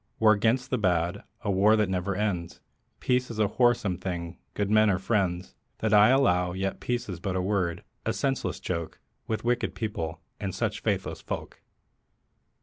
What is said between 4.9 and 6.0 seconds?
friends. That